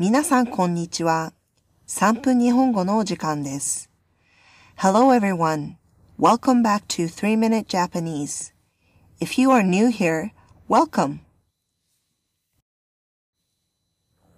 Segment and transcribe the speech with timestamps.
[0.00, 1.32] 皆さんこんにちは。
[1.88, 3.90] 3分日本語のお時間です。
[4.76, 5.74] Hello everyone.
[6.16, 8.54] Welcome back to 3 Minute Japanese.
[9.20, 10.30] If you are new here,
[10.68, 11.18] welcome.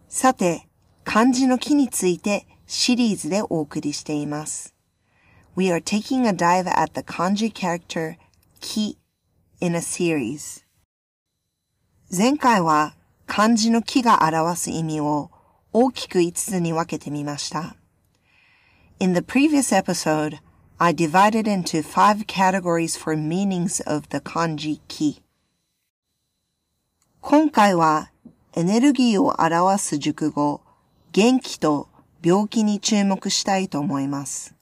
[0.08, 0.66] さて、
[1.04, 4.74] 漢字の木についてシリーズでお送りしています。
[5.56, 8.16] We are taking a dive at the kanji character
[8.60, 8.96] 木
[9.60, 10.64] in a series.
[12.10, 12.94] 前回は
[13.26, 15.30] 漢字の木が表す意味を
[15.71, 17.75] 大きく5つに分けてみました。
[18.99, 20.39] In the previous episode,
[20.77, 25.21] I divided into five categories for meanings of the kanji ki.
[27.21, 28.11] 今回は
[28.53, 30.61] エネルギーを表す熟語、
[31.11, 31.89] 元気と
[32.23, 34.55] 病気に注目したいと思います。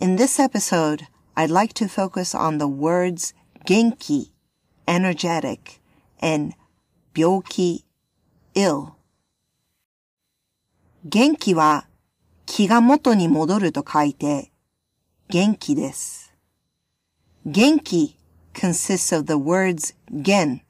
[0.00, 1.04] In this episode,
[1.34, 4.32] I'd like to focus on the words 元気
[4.88, 5.80] energetic,
[6.20, 6.54] and
[7.14, 7.84] 病気
[8.54, 8.94] ill.
[11.05, 11.85] 元気は
[12.45, 14.53] 気が元に戻ると書いて
[15.27, 16.33] 元気です。
[17.45, 18.17] 元気
[18.53, 20.61] consists of the words 元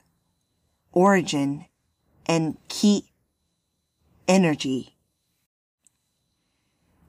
[0.92, 1.66] origin
[2.26, 3.04] and 気
[4.26, 4.94] energy.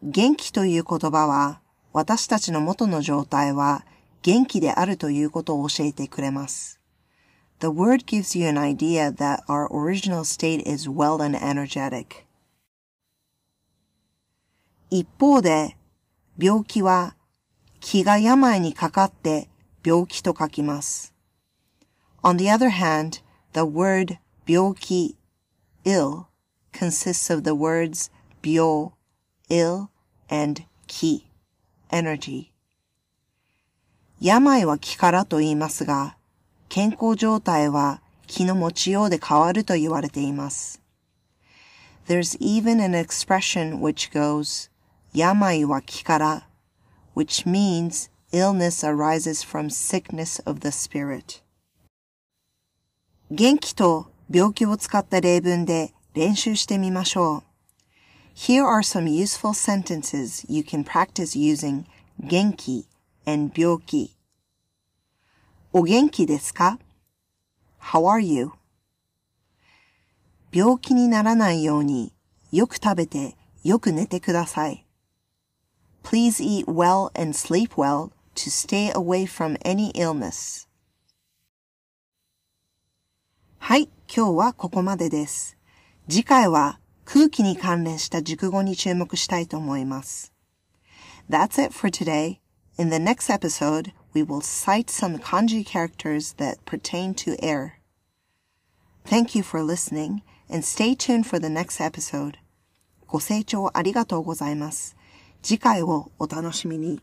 [0.03, 1.61] 元気という言葉は
[1.94, 3.86] 私たちの元の状態は
[4.21, 6.80] 元気であるということを教えてくれます。
[7.59, 12.24] The word gives you an idea that our original state is well and energetic.
[14.89, 15.78] 一方で、
[16.38, 17.16] 病気は
[17.80, 19.50] 気が病にかかって
[19.83, 21.14] 病気と書きます。
[22.23, 23.22] On the other hand,
[23.53, 25.16] the word 病気
[25.86, 26.25] ill
[26.72, 28.11] consists of the words
[28.42, 28.92] 病
[29.50, 29.89] ill
[30.30, 31.27] and 気
[31.89, 32.52] energy.
[34.20, 36.17] 病は気からと言いますが、
[36.70, 40.81] 健康状態は気の持ちようで変わると言われています。
[42.08, 44.70] There's even an expression which goes,
[45.16, 46.47] 病は気から、
[47.16, 51.42] which means illness arises from sickness of the spirit.
[53.31, 57.43] 元気と病気を使った例文で練習してみましょう。
[58.36, 61.86] Here are some useful sentences you can practice using
[62.20, 62.86] 元気
[63.26, 64.17] and 病気。
[65.71, 66.77] お元気ですか
[67.80, 68.52] ?How are you?
[70.52, 72.14] 病気にならないように
[72.52, 74.84] よく食べてよく寝てください。
[76.05, 80.68] Please eat well and sleep well to stay away from any illness.
[83.58, 85.56] はい、今日はここまでです。
[86.08, 90.33] 次回は空気に関連した熟語に注目したいと思います。
[91.28, 92.39] That's it for today.
[92.78, 97.74] In the next episode, we will cite some kanji characters that pertain to air.
[99.05, 102.34] Thank you for listening and stay tuned for the next episode.
[103.06, 104.93] ご清聴ありがとうございます。
[105.45, 107.00] 次回をお楽しみに。